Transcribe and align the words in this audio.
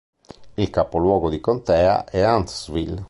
Il 0.57 0.71
capoluogo 0.71 1.29
di 1.29 1.39
contea 1.39 2.05
è 2.05 2.25
Huntsville 2.25 2.97